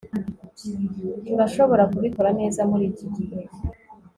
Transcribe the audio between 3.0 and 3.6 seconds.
gihe